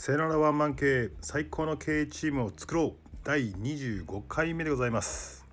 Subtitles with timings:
[0.00, 3.16] セララワンマン経最高の経営チームを作ろう。
[3.24, 5.44] 第25回目でございます、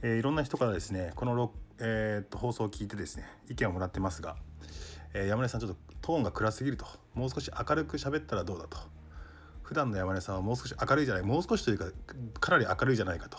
[0.00, 4.36] えーいろんな人からですねこの、えーっと放送を聞いてですね意見をもらってますが、
[5.12, 6.86] えー山根さんちょっとトーンが暗すぎると。
[7.12, 8.78] もう少し明るく喋ったらどうだと。
[9.62, 11.84] 普段の山根さんはもう少し明るいじゃないもう少しというか
[12.40, 13.36] かなり明るいじゃないかと。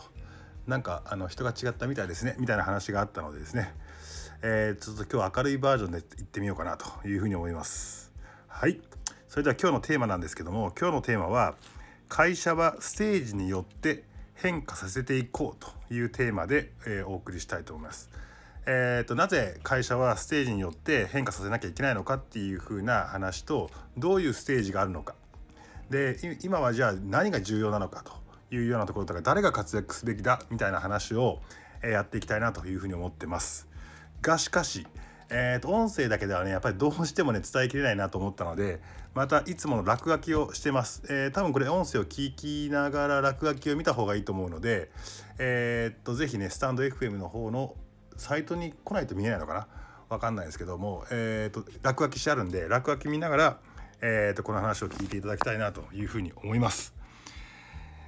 [0.67, 3.73] なんかあの人が違ったみたいですねみたいな話があったのでですね、
[4.43, 8.13] えーちょっと今日は明るいバージョンで行ってみようかなというふうに思います。
[8.47, 8.79] はい。
[9.31, 11.55] それでは今日のテーマなんですけども今日のテーマは
[12.09, 14.03] 会社はステージによって
[14.35, 18.09] 変化させていこうというテーマで、えーお送りしたいと思います。
[18.65, 25.15] えー、となぜ会社はステージによって変化させなきゃいけないのかっていう風な話とどういうステージがあるのか
[25.89, 28.11] で今はじゃあ何が重要なのかと
[28.53, 31.39] いうようなところとか誰が活躍すべきだみたいな話を、
[31.81, 33.69] えーやっていきたいなというふうに思ってます。
[34.21, 34.85] がしかし、
[35.29, 38.81] えー、と音声だけではねやっぱりどうしてもね伝えきれないなと思ったので
[39.13, 44.89] またいつもの落書きをしてます、えー多分これ音声を聞きながら落書きを見た方がいいと思うので
[45.37, 47.75] えーっとぜひねスタンド FM の方の
[48.15, 49.67] サイトに来ないと見えないのかな？
[50.07, 53.59] わかんないですけども、えー、と落書きしてあるんで落書き見ながら、
[54.01, 56.93] えー、とこの話を聞いていただきたいなというふうに思います。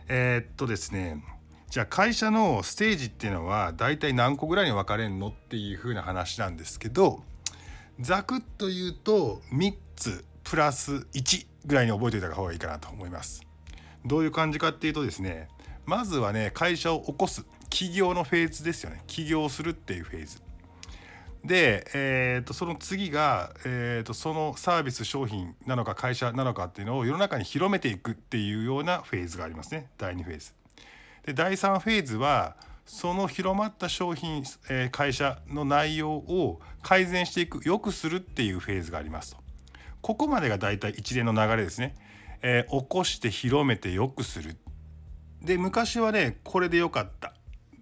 [0.08, 1.24] えっとですね
[1.70, 5.30] じゃあ会社のステージっていうのは大体何個ぐらいに分かれるの？
[5.30, 7.24] っていう風な話なんですけど
[8.00, 13.42] ざくっと言うと3つプラス1ぐらいに覚えておいた方がいいかなと思います。
[14.06, 15.48] どういう感じかっていうとですね
[15.86, 20.42] まずはね会社を起こす起業のフェーズですよね起業するっていうフェーズ。
[21.44, 30.54] で、えー、とその次が、えー、とそのサービス商品なのか会社なのかっていうのを世の中に広めていくっていうようなフェーズがありますね第2フェーズ。
[31.26, 39.43] で第3フェーズはその広まった商品、えー会社の内容を改善していく良くするっていうフェーズがありますと。
[40.04, 41.96] ここまでが大体一連の流れですね。
[42.42, 44.58] えー起こして広めて良くする。
[45.42, 47.34] で昔はねこれで良かった。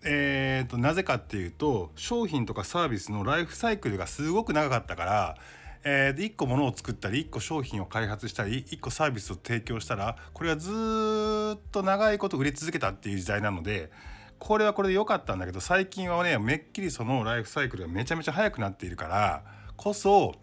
[0.03, 5.37] えー、となぜかっていうと商品とかサービスのライフサイクルがすごく長かったから、
[5.83, 13.89] えーで1個物を作ったり1個商品を開発したり1個サービスを提供したらこれがずっと長いこと売れ続けたっていう時代なので
[14.37, 19.43] これはこれで良かったんだけど最近はねめっきりそのライフサイクルがめちゃめちゃ速くなっているから
[19.75, 20.35] こそ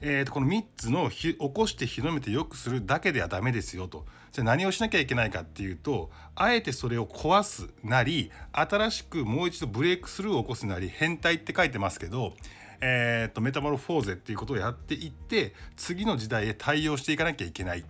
[0.00, 12.34] えー、とこの3つのひ起こして広めて良くするだけではダメですよとじゃ何をしなきゃいけないかっていうとあえてそれを壊すなり新しくもう一度ブレイクスルーを起こすなり変態って書いてますけど、
[12.80, 17.84] えー、とメタモルフォーゼっていうことをやっていって次の時代へ対応していかなきゃいけない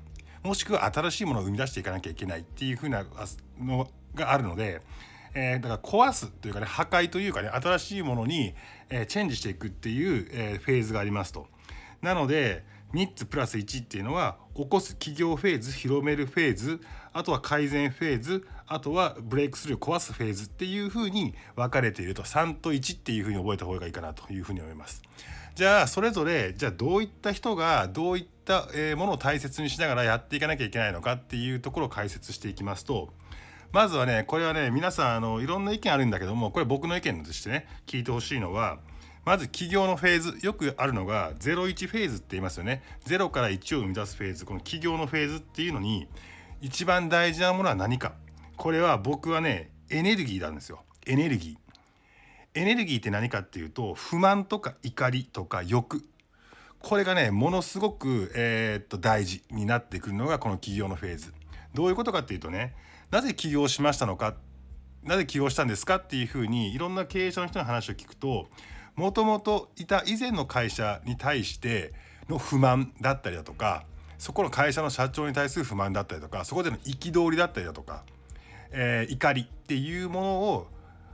[0.45, 3.05] もしくは新しいものを生み出していかなきゃいけないっていうふうな
[3.61, 4.83] のがあるので。
[5.39, 8.55] えーだから壊すというかね破壊というかね新しいものに、
[8.89, 11.47] えーチェンジしていくっていう、えーフェーズがありますと。
[12.03, 16.81] なので3つプラス1っていうのは起こす企業フェーズ広めるフェーズ
[17.13, 25.03] あとは改善フェーズあとはブレイクスルー壊すフェーズっていうふうに分かれていると3と1っていうふうに覚えた方がいいかなというふうに思います。
[25.55, 33.09] じゃあそれぞれじゃあどういった人がどういったものを大切にしながらやっていかなきゃいけないのかっていうところを解説していきますと
[33.73, 38.79] まずはねこれはね皆さんあのいろんな意見あるんだけどもこれ僕の意見としてね聞いてほしいのは
[39.27, 42.85] まず企業のフェーズよくあるのが01フェーズって言いますよね。
[43.07, 44.47] 0から1を生み出すフェーズ。
[44.47, 46.07] この企業のフェーズっていうのに
[46.61, 48.13] 一番大事なものは何か。
[48.57, 50.85] これは僕はねエネルギーなんですよ。
[51.07, 52.61] エネルギー。
[52.61, 56.05] エネルギーって何かっていうと不満とか怒りとか欲。
[56.79, 61.35] これがねものすごく、えーっと大事になってくるのがこの企業のフェーズ。
[61.75, 62.77] どういうことかっていうとね
[63.11, 64.37] なぜ起業しましたのか
[65.03, 68.47] なぜ起業したんですかっていうふうにいろんな経営者の人の話を聞くと
[68.97, 71.93] もともといた以前の会社に対して
[72.29, 73.85] の不満だったりだとか
[74.19, 78.03] そこの会社の社長に対する不満だったりとかそこでの憤りだったりだとか、
[78.73, 80.67] えー怒りっていうものを、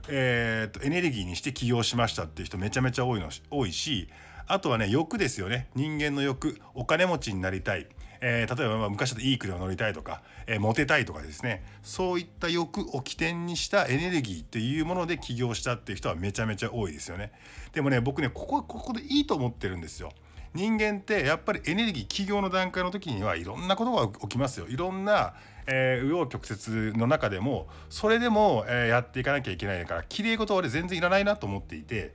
[0.07, 4.07] えーとエネルギーにして起業しましたっていう人めちゃめちゃ多いの多いし
[4.47, 5.67] あとはね欲ですよね。
[5.75, 7.87] 人間の欲お金持ちになりたい、
[8.25, 11.63] えー例えばまあ昔だといい車乗りたいとか、えーモテたいとかですね。
[11.83, 17.33] そういった欲を起点にしたエネルギーっていうもので起業したっていう人はめちゃめちゃ多いですよね。
[17.73, 20.11] でもね僕ねここここでいいと思ってるんですよ。
[20.53, 24.67] 人間ってやっぱりエネルギー起業の段階の時にはいろんなことが起きますよ。
[24.69, 25.33] いろんな
[25.65, 26.45] えー、紆余曲
[26.91, 32.13] 折の中でもそれでも、えーやっていかなきゃいけないから綺麗事は俺全然いらないなと思っていて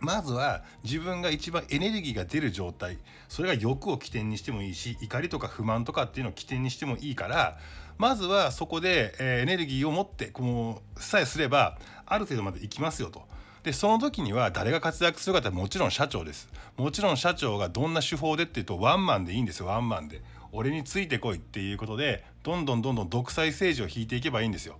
[0.00, 2.98] まずは自分が一番エネルギーが出る状態
[3.28, 7.58] それが欲を起点にしてもいいし怒りとか不満とかっていうのを起点にしてもいいから
[7.98, 13.22] まずはそこで、エネルギーを持ってこうさえすればある程度までいきますよと。
[13.64, 20.22] でその時には誰が活躍するかってもちろん社長ですもちろん社長がどんな手法でっていうとワンマンでいいんですよワンマンで
[20.52, 24.78] 俺についてこいっていうことでどんどんどんどん独裁政治を引いていけばいいんですよ。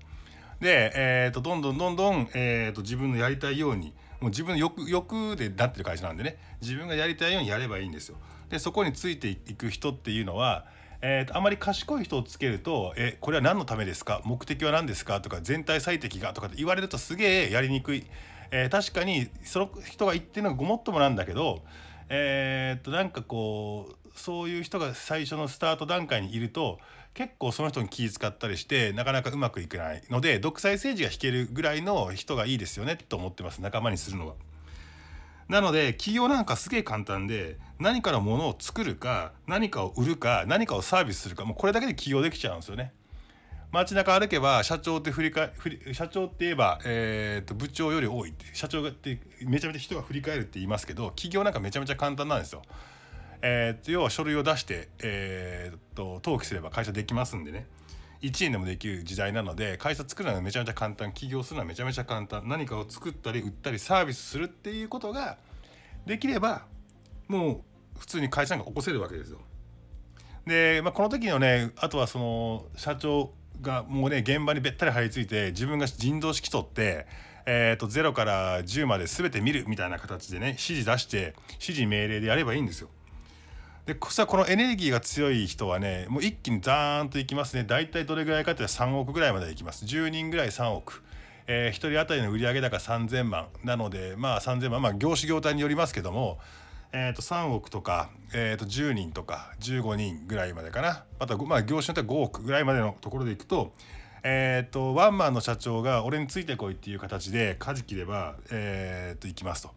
[0.61, 8.17] で、えー、とどんどんどんどん、えー、と自分のやりたいようにもう自分の欲欲でなってる会社なんでね自分がやりたいようにやればいいんですよ。
[8.51, 10.65] でそこについていく人っていうのは、
[11.03, 14.23] えー、とあまり賢い人をつけると「えこれは何のためですか？
[14.25, 18.07] 目的は何ですか?」とか「全体最適が」とかって言われるとすげえやりにくい。
[18.51, 21.63] えー、確かにその人が言ってるのがごもっともなんだけど
[22.09, 26.79] えー、っとなんかこうそういう人が最初のスタート段階にいると
[27.15, 34.35] 結構その人に気遣ったりしてなかなかうまくいかないので独裁政治が引けるぐらいの人がいいですよねと思ってます仲間にするのは。
[35.49, 42.93] なので企業なんかすげえ簡単で何かのものを作るか何かを売るか何かをサービスするかもうこれだけで起業できちゃうんですよね。
[43.71, 45.53] 街中歩けば社長って振り返
[45.93, 52.63] 社長って言えば、えー、と部長より多いって社長ってめちゃめちゃ人が振り返るって言いますけど企業なんかめちゃめちゃ簡単なんですよ。
[53.43, 57.67] えー、要は書類を出して、えー、と登記すれば会社できますんでね
[58.23, 65.39] 1円でもできる時代なので会社作るのはめちゃめちゃ簡単起業するのはめちゃめちゃ簡単何かを作ったり売ったりサービスするっていうことが
[66.05, 66.67] できれば
[67.29, 67.63] も
[67.97, 69.39] う普通に会社なんか起こせるわけですよ。
[70.47, 77.07] で、まあ、この時のねあとはその社長がもうね現場にべったり張り付いて自分が人道指揮取って、
[77.47, 82.89] えー、と0から10まで全て見るみたいな形でね指示出して指示命令でやればいいんですよ。
[83.89, 87.65] でそしたらこのエネルギーが強い人はねもう一気にザーンといきますね。
[87.65, 89.87] 大体どれぐらいかって3億ぐらいまでいきます。
[89.87, 91.03] 10人ぐらい3億、
[91.47, 93.47] えー、1人当たりの売上高3000万。
[93.65, 94.83] なのでまあ3000万。
[94.83, 96.39] まあ業種業態によりますけども
[96.93, 101.05] えー、と3億とか、えー、と10人とか15人ぐらいまでかな。
[101.19, 103.73] あと、まあ、業種によっては5億ぐらいまでのところでいくと,、
[104.23, 109.71] えー、とワンマンの社長が俺についてこいっていう形で舵切れば、えー、といきますと。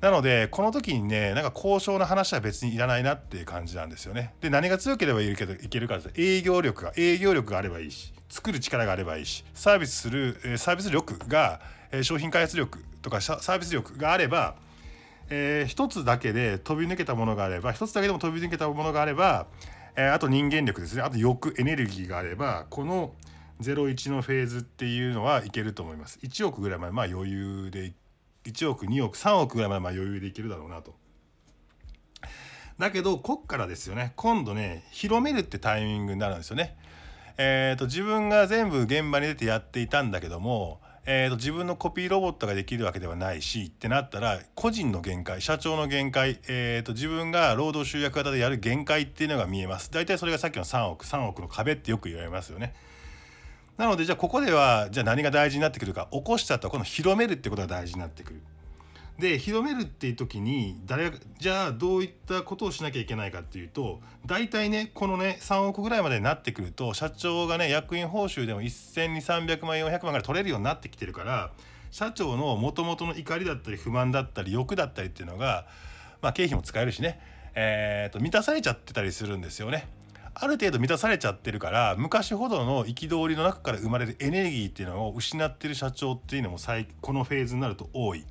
[0.00, 4.34] なのでこの時にねなんか交渉の話は別にいらないなっていう感じなんですよね。
[4.40, 11.60] で何が強ければいけいけるかです営業力が営業力があればいいし作る力があればいいしサービスするサービス力が
[12.02, 14.54] 商品開発力とかサービス力があれば
[15.30, 19.46] えー、一つだけで飛び抜けたものがあれば一つだけでも飛び抜けたものがあれば、
[19.96, 23.14] えー、あと人間力ですねあと欲エネルギーがあればこの
[23.62, 27.92] 01のフェーズっていうのはいけると思います1億ぐらいまでまあ余裕で
[28.44, 30.94] 1億2億3億ぐらいまでまあ余裕でいけるだろうなと。
[32.78, 36.76] だけどこっからですよね今度ね広めるってタイミングになるんですよね。
[37.36, 52.74] えーと自分が全部現場に出てやっていたんだけどもえーと、自分のコピーロボットができるわけではないしってなったら個人の限界社長の限界、えーと、自分が労働集約型でやる限界っていうのが見えます大体それがさっきの3億3億の壁ってよく言われますよね
[53.80, 56.06] なのでじゃあここではじゃあ何が大事になってくるか。
[56.12, 58.42] 起こしたとこの広めるってことが大事になってくる。
[59.18, 71.50] で広めるっていう時に誰がじゃあどういったことをしなきゃいけないかっていうと大体ねこのね3億ぐらいまでになってくると社長がね役員報酬でも1200300万400万ぐらい取れるようになってきてるから
[71.90, 75.64] 社長のもともとの怒りだったり不満だったり欲だったりっていうのが、
[76.20, 77.18] まあ、経費も使えるしね、
[77.54, 79.88] えー、と満たされちゃってたりするんですよね。
[80.34, 86.58] ある程度満たされちゃってるから昔ほどの憤りの中から生まれるエネルギーっていうのを失ってる社長っていうのも
[87.00, 88.24] このフェーズになると多い。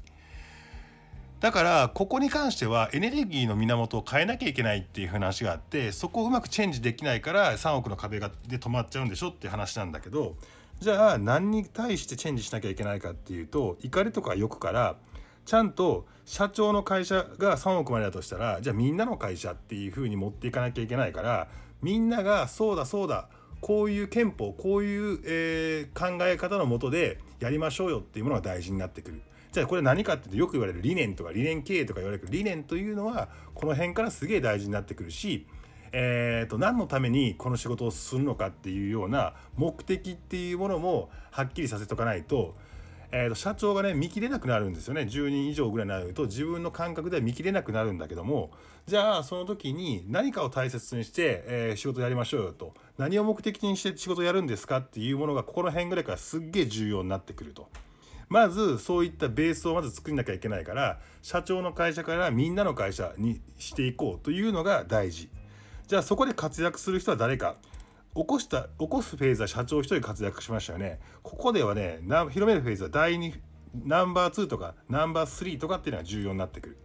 [1.39, 10.35] だからここに関してはエネルギーの源を変えなきゃいけないっていう話があってそこをうまくチェンジできないから3億の壁がで止まっちゃうんでしょって話なんだけど
[10.81, 14.97] じゃあ何に対してチェンジしなきゃいけないかっていうと怒りとか欲から
[15.45, 21.47] ちゃんと社長の会社が3億までだとしたらじゃあみんなの会社っていう風に持っていかなきゃいけないから
[21.81, 23.29] みんながそうだそうだ
[23.61, 29.21] こういう憲法こういう、えー、考え方のもとでやりましょうよっていうものが大事になってくる。
[29.51, 35.47] じゃあこれ何かっていうとよく言われる理念とか理念経営とか言われる理念というのはこの辺からすげえ大事になってくるし
[35.91, 42.55] えーと、何のためにこの仕事をするのかっていうような目的っていうものもはっきりさせとかないと,、
[43.11, 45.01] えーと、社長がね見切れなくなるんですよね。
[45.01, 48.51] 10人以上ぐらいになると自分の感覚では見切れなくなるんだけども
[48.85, 52.73] じゃあその時に何かを大切にして、えー、仕事やりましょうよと。
[52.97, 54.77] 何を目的にして仕事やるんですか？
[54.77, 57.69] っていうものがここの辺ぐらいからすっげえ重要になってくると。
[58.27, 65.29] まずそういったベースをまず作んなきゃいけないから社長の会社からみんなの会社にしていこうというのが大事。
[65.87, 67.55] じゃあそこで活躍する人は誰か。
[68.15, 70.99] 起こした起こすフェーズは社長1人活躍しましたよね。
[71.21, 71.99] ここではね
[72.31, 73.39] 広めるフェーズは第2
[73.85, 76.77] ナンバー2とかナンバー3とかっていうのが重要になってくる。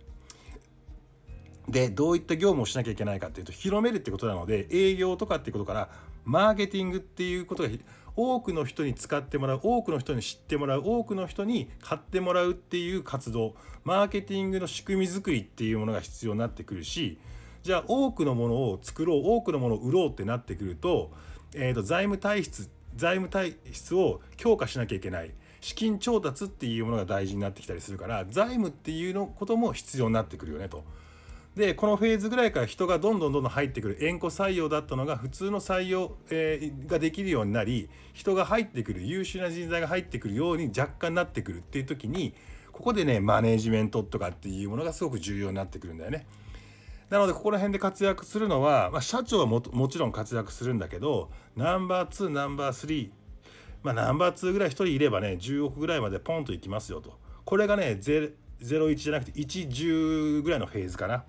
[1.69, 5.89] でどういった業務をしなきゃいけないかっていうと広めるってことなので営業とかっていうことから
[6.25, 7.71] マーケティングっていうことが
[8.17, 13.55] 多くの人に使ってもらう多くの人に知ってもらう多くの人に買ってもらうっていう活動。
[13.83, 17.19] マーケティングの仕組み作りっていうものが必要になってくるし
[17.65, 21.11] じゃあ多くのものを作ろう多くのものを売ろうってなってくると,、
[21.55, 30.85] えーと、財務体質財務体質を強化しなきゃいけない資金調達っていうものが大事になってきたりするから財務っていうのことも必要になってくるよねと。
[31.57, 42.35] でこのフェーズぐらいから人がどんどんどんどん入ってくる縁故採用だったのが普通の採用、えー、ができるようになり人が入ってくる優秀な人材が入ってくるように若干なってくるっていう時に
[42.73, 46.27] ここでねマネージメントとかっていうものがすごく重要になってくるんだよね。
[47.11, 53.11] なのでここら辺で活躍するのは、まあ、社長はももちろん活躍するんだけどナンバー2ナンバー3
[53.83, 61.25] まあナンバー2ぐらい1人いればね10億ぐらいまでポンといきますよとこれがね01じゃなくて110ぐらいのフェーズかな。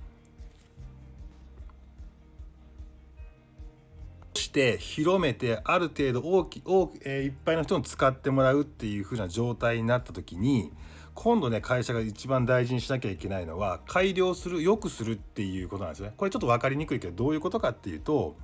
[4.34, 10.72] して広めてある程度大き大、えー、いっぱいの人に使ってもらうっていう風な状態になった時に
[11.16, 16.14] 今度ね会社が一番大事にしなきゃいけないのは改良する良くするっていうことなんですね。
[16.16, 18.36] これちょっと分かりにくいけどどういうことかっていうと、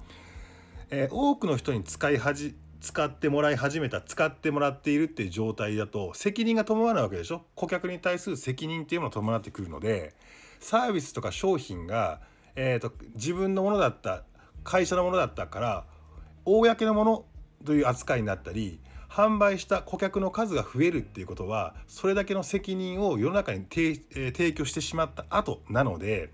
[0.90, 10.16] えー、多くの人に使いはじ使ってもらい始めた使ってもらっているっていう状態だと責任が伴わないわけでしょ顧客に対する責任っていうものを伴ってくるので
[10.60, 12.22] サービスとか商品が、
[12.56, 14.24] えーと、自分のものだった
[14.64, 15.86] 会社のものだったから
[16.46, 17.26] 公のもの
[17.66, 18.80] という扱いになったり
[19.12, 26.30] 販売した顧客の数が増えるっていうことはそれだけの責任を世の中に提,、供してしまった後なので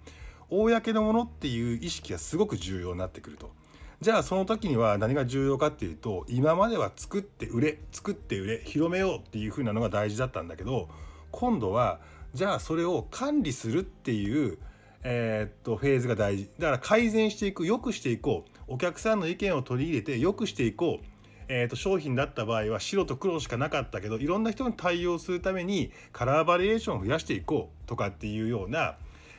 [0.49, 3.51] 公のものっていう意識がすごく重要になってくると。
[3.99, 10.87] じゃあその時には何が重要かっていうと今までは作って売れ作って売れ広めようっていう風なのが大事だったんだけど
[11.31, 11.99] 今度は
[12.35, 14.59] じゃあそれを管理するっていう
[15.01, 21.16] えー、っとフェーズが大事だから改善していく良くしていこうお客さんの意見を取り入れて良くしていこう
[21.49, 28.95] えー、と商品だった場合は白と黒しかなかったけどいろんな人に対応するためにカラーバリエーションを増やしていこうとかっていうような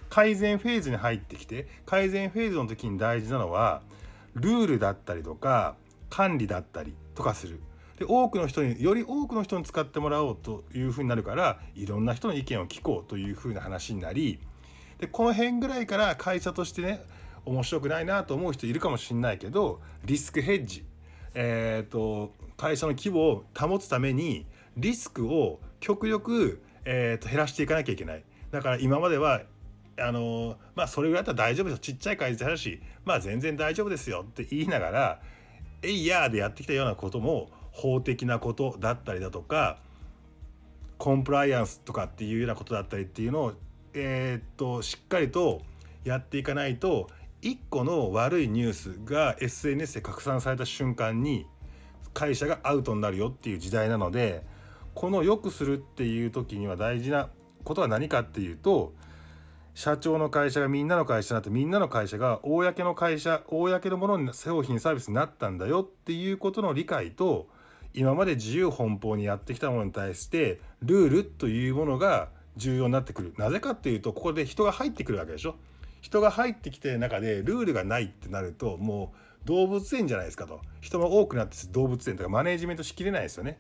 [0.08, 3.82] 改善フェーズに入ってきて改善フェーズの時に大事なのは
[4.34, 5.76] ルールだったりとか
[6.08, 7.60] 管理だったりとかする。
[7.98, 14.38] で多くの人により多くの人に使ってもらおうというふうになるからいろんな人の意見を聞こうというふうな話になり
[14.98, 17.02] でこの辺ぐらいから会社としてね
[17.44, 20.84] 面白くないなと思う人いるかもしれないけどリスクヘッジ、
[21.34, 28.24] えーと、会社の規模を保つためにリスクを極力、えーと、減らしていかなきゃいけない。
[28.50, 29.42] だから今までは
[30.00, 31.78] あのまあそれぐらいだったら大丈夫ですよ。
[31.78, 34.24] ちっちゃい会社だしまあ全然大丈夫ですよ。
[34.28, 35.20] って言いながら
[35.82, 39.78] 「えいやー」でやってきたようなことも法的なことだったりだとか
[40.98, 43.52] コンプライアンスとかっていうようなことだったりっていうのを、
[43.94, 45.62] えー、っとしっかりと
[46.04, 47.08] やっていかないと
[47.48, 51.46] 1個の悪いニュースが SNS で拡散された瞬間に
[52.12, 54.44] 会社がアウトになるよっていう時代なので
[54.94, 57.30] この良くするっていう時には大事な
[57.64, 58.92] ことは何かっていうと
[59.72, 67.48] 社長の会社がみんなの会社になってみんなの会社が公の会社公のものに商品サービスになったんだよっていうことの理解と
[67.94, 73.34] 今まで自由奔放にやってきたものに対してルールというものが重要になってくる。
[73.38, 75.54] なぜかっていうとここで人が入ってくるわけでしょ。
[76.00, 79.12] 人が入ってきてる中でルールがないってなるとも
[79.44, 83.58] う動物園じゃないですかと人も多くなって動物園とかマネージメントしきれないですよね。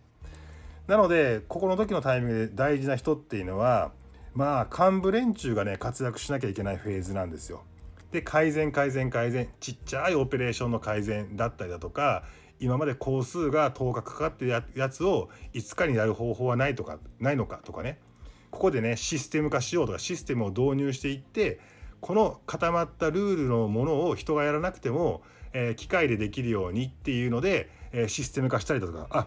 [0.86, 3.92] なのでここの時のタイミングで大事な人っていうのは
[4.34, 7.64] まあ幹部連中がね活躍しなきゃいけないフェーズなんですよ。
[8.10, 12.24] で改善改善改善ちっちゃいオペレーションの改善だったりだとか
[12.60, 17.98] 今まで工数が10日かかってるやつを5日にやる方法はないとかないのかとかね
[18.50, 21.60] ここでねシステム化しようとかシステムを導入していって
[22.00, 29.06] この固まったルールのものを人がやらなくても、えー、機械でできるようにっていうので、えー、システム化したりだとか。
[29.10, 29.26] あ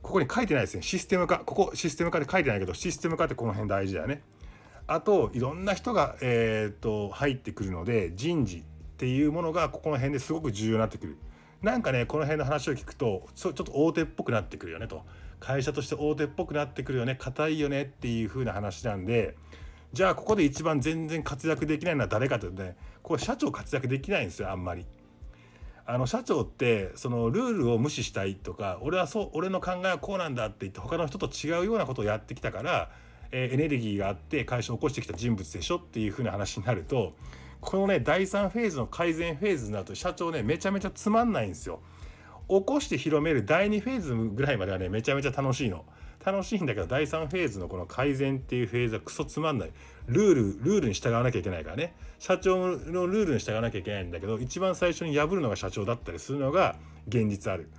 [0.00, 0.82] ここに書いてないですね。
[0.82, 1.40] システム化。
[1.40, 4.22] ここシステム化で書いてないけどシステム化ってこの辺大事だよね。
[4.86, 8.62] あといろんな人が、えーと、入ってくるので人事っ
[8.96, 11.18] ていうものがここの辺ですごく重要になってくる。
[11.60, 15.02] なんかねこの辺の話を聞くとちょっと大手っぽくなってくるよねと。
[15.40, 17.16] 会社として大手っぽくなってくるよね。
[17.16, 19.36] 硬いよねっていう風な話なんで
[19.92, 24.86] じゃあここで一番全然活躍できないのは誰かというとねこれ社長活躍できないんですよあんまり。
[25.90, 32.90] あの社長ってそのルールを無視したいとか俺はそう俺の考えはこうなんだって言って他の人と違うようなことをやってきたから、
[33.32, 37.14] えー、エネルギーがあって会社を起こしてきた人物でしょっていう風な話になると
[37.62, 41.80] このね第3フェーズの改善フェーズになると社長ねめちゃめちゃつまんないんですよ。
[42.50, 45.84] 起こして広める第2フェーズぐらいまではねめちゃめちゃ楽しいの。
[46.30, 49.70] 楽しいんだけど第3フェーズのこの改善っていうフェーズはクソつまんない。
[50.06, 51.94] ルールルールに従わなきゃいけないからね。
[52.18, 57.70] 社長のルールに従わなきゃいけないんだけど一番最初に破るのが社長だったりするのが現実ある。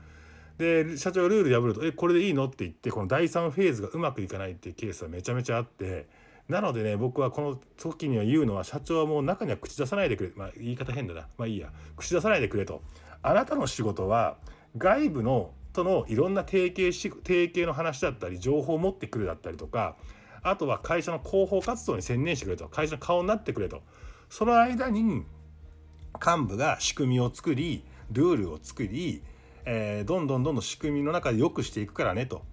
[0.57, 6.07] で社長がルール破ると「えこれでいいの?」って言ってこの第3フェーズがうまくいかないっていうケースはめちゃめちゃあって。
[6.49, 10.31] なのでね僕はこの時には言うのは社長はもう中には口出さないでくれ。
[10.35, 11.27] まあ言い方変だな。
[11.37, 11.71] まあいいや。
[11.95, 12.81] 口出さないでくれと。
[13.21, 14.37] あなたの仕事は
[14.75, 19.95] 外部のとのいろんな提携し提携の話だったり情報を持ってくるだったりとか
[20.41, 23.81] あとは会社の広報活動に専念してくれと会社の顔になってくれと。
[24.29, 29.23] その間に幹部が仕組みを作りルールを作り、
[29.65, 32.43] えー、どんどんどんどん仕組みの中で良くしていくからねと。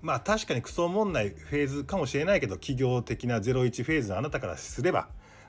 [0.00, 5.08] まあ確かにクソ問題フェーズかもしれないけど企業的な01フェーズのあなたからすれば。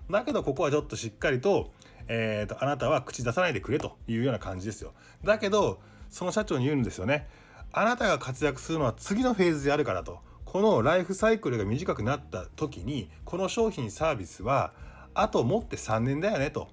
[0.10, 1.72] だけどここはちょっとしっかりと,、
[2.08, 4.94] えーと、あなたは口出さないでくれというような感じですよ。
[5.24, 5.79] だけど
[6.10, 7.28] その社長に言うんですよね。
[7.72, 10.20] あなたが活躍するのは次のフェーズであるからと。
[10.46, 14.72] このライフサイクルが短くなった時にこの商品サービスは
[15.14, 16.70] あともって3年だよねと。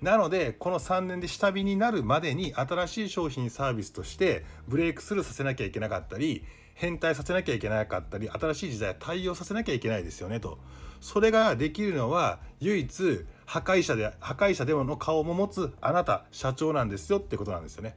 [0.00, 10.58] なのでこの3年で下火になるまでに新しい商品サービスとしてブレイクスルーさせなきゃいけなかったり変態させなきゃいけなかったり新しい時代対応させなきゃいけないですよねと。
[11.00, 17.96] それができるのは唯一破壊者で破壊者でもの顔も持つあなた社長なんですよってことなんですよね。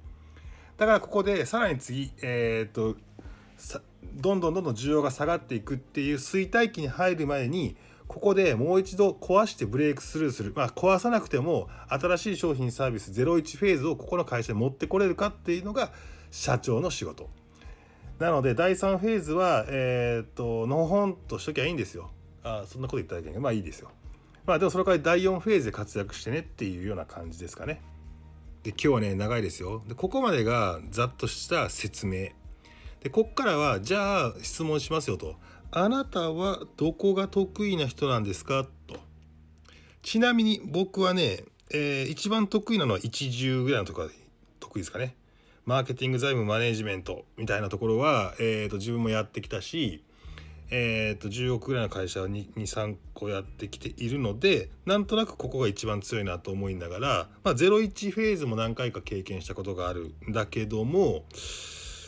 [0.82, 2.98] だからここでさらに次えー、っと
[4.16, 7.76] どんどんどんどん需要が下がっていくっていう衰退期に入る前に
[8.08, 15.92] ここでもう一度壊してブレイクスルーする、まあ、壊さなくても新しい商品サービス01フェーズをここの会社に持ってこれるかっていうのが
[16.32, 17.30] 社長の仕事。
[18.18, 22.10] なので第3フェーズはえー、っとのほんとしときゃいいんですよ。
[22.44, 23.92] あそんなこと言ったらいけないまあいいですよ。
[24.48, 27.84] まあでもそれから第4フェーズで活躍してねっていうような感じですかね。
[28.64, 29.84] で今日はね長いですよ。
[29.88, 32.30] でここまでがざっとした説明。
[33.02, 35.36] でこっからはじゃあ質問しますよと。
[35.72, 38.68] あなたはどこが得意な人なんですか？
[38.86, 39.00] と。
[40.04, 44.14] ちなみに僕はね、えー、一番得意なのは一重ぐらいのところが
[44.60, 45.16] 得意ですかね。
[45.66, 50.04] マーケティング財務マネジメントみたいなところは、えーと、自分もやってきたし、
[50.74, 61.26] えーと、10億ぐらいの会社を23個やってきているのでなんとなくここが一番強いなと思いながら、まあ、01フェーズも何回か経験したことがあるんだけども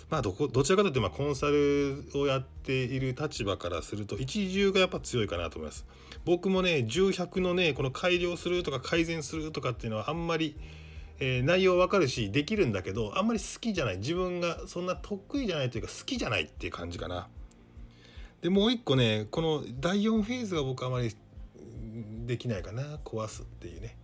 [0.09, 5.85] まあどこどちらかというとまあコンサルをやっている立場からすると一重がやっぱ強いかなと思います。
[6.23, 10.55] 僕もね10、100のねこの改良するとか改善するとかっていうのはあんまり
[11.19, 17.27] えー、内容わかるしできるんだけどあんまり好きじゃない自分がそんな得意じゃないというか好きじゃないっていう感じかな。
[18.43, 21.15] でもう一個ねこの第4フェーズが僕あまり
[22.25, 23.97] できないかな壊すっていうね。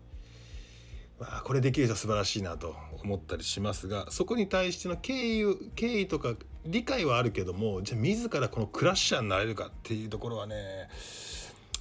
[1.19, 10.55] まあ、これできる人は素晴らしいなと思ったりしますがそこに対しての敬意敬意とか理解はあるけどもじゃあ自らこのクラッシャーになれるかっていうところはね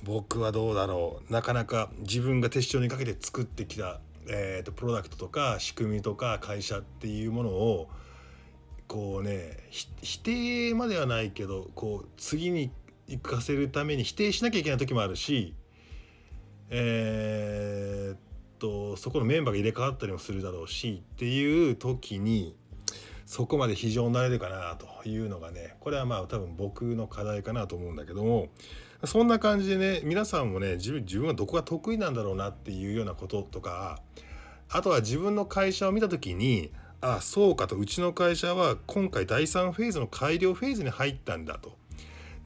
[0.03, 7.89] 僕はどうだろうなかなか自分が手帳にかけて作ってきたえーと、プロダクトとか仕組みとか会社っていうものを
[8.89, 9.57] こうね
[10.01, 12.73] 否定まではないけどこう次に
[13.07, 15.55] 行かせるために否定しなきゃいけない時もあるし
[16.71, 18.19] えー、っ
[18.59, 22.57] とそこのメンバーが入れ替わったりもするだろうしっていう時に
[23.25, 28.49] そこまで非常になれるかなというのがねこれはまあ多分僕の課題かなと思うんだけども
[29.05, 34.01] そんな感じでね皆さんもね自分自分はどこが得意なんだろうなっていうようなこととか
[34.71, 37.77] あとは自分の会社を見た時にあそうかと。
[37.77, 41.77] うちの会社は今回第3フェーズの改良フェーズに入ったんだと。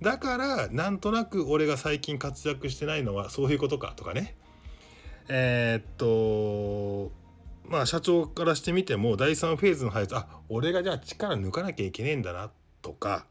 [0.02, 4.36] だからなんとなく俺が最近活躍してないのはそういうことかとかね。
[5.28, 7.12] えー、っと
[7.64, 12.50] まあ社長からしてみても第3フェーズの配置あ俺がじゃあ力抜かなきゃいけねえんだな
[12.82, 13.26] とか。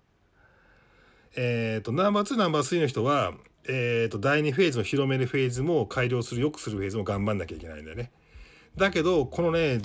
[1.35, 3.33] えっ、とナンバー2ナンバー3の人は、
[3.67, 8.11] えー、と第2フェーズの広めるフェーズも改良する良くするフェーズも頑張んなきゃいけないんだよね。
[8.75, 9.81] だけどこのね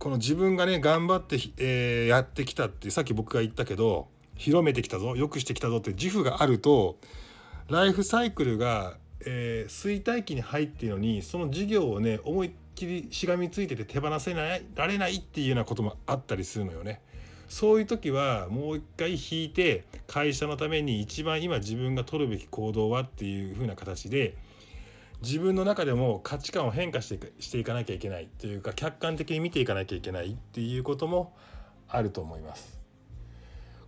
[0.00, 6.96] この自分がね頑張って、えー、やってきたってさっき僕が言ったけど広めてきたぞ良くしてきたぞって自負があると
[7.68, 17.02] ライフサイクルが、えー、衰退期に入っているのにその事業をね思いっきりしがみついてて手放せないられないっていうようなこともあったりするのよね。
[17.50, 24.34] そういう時はもう一回引いて会社のために一番今自分が取るべき行動はっていう風な形で
[25.22, 31.34] 自分の中でも価値観を変化してしていかなきゃいけないというか客観的に見ていかなきゃいけないっていうことも
[31.88, 32.80] あると思います。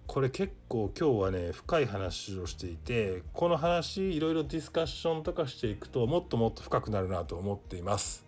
[0.07, 8.25] これ結構今日はね深い話をしていてこの話いろいろディスカッションとかしていくともっともっと深くなるなと思っています。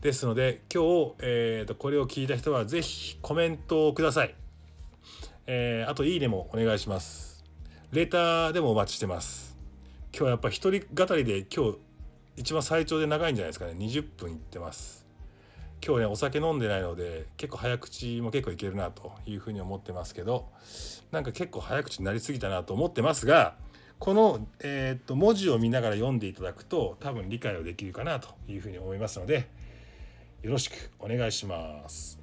[0.00, 4.34] ですので今日、えーと、これを聞いた人は是非コメントをください。
[5.48, 7.44] えー、あといいねもお願いします。
[7.90, 9.56] レターでもお待ちしてます。
[10.12, 11.78] 今日はやっぱ一人語りで今日
[12.36, 13.72] 一番最長で長いんじゃないですかね。
[13.72, 15.06] 20分いってます。
[15.84, 20.48] 今日ねお酒飲んでないので結構早口も結構いけるなというふうに思ってますけど
[21.12, 23.56] なんか結構早口になりすぎたなと思ってますが
[23.98, 29.48] この、えー、っと文字を見ながら読んでいただくと多分理解をできるかなというふうに思いますので
[30.42, 32.15] よろしくお願いします。